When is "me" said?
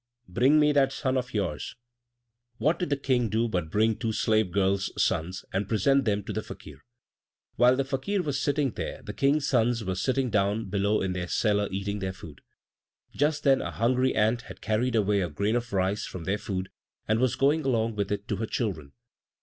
0.59-0.71